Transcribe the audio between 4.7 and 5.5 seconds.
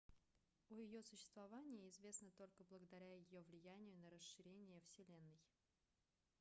вселенной